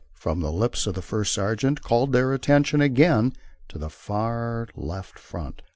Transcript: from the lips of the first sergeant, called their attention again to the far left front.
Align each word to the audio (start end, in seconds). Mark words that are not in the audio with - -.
from 0.15 0.39
the 0.39 0.51
lips 0.51 0.87
of 0.87 0.95
the 0.95 1.01
first 1.03 1.31
sergeant, 1.31 1.83
called 1.83 2.11
their 2.11 2.33
attention 2.33 2.81
again 2.81 3.31
to 3.67 3.77
the 3.77 3.87
far 3.91 4.67
left 4.75 5.19
front. 5.19 5.61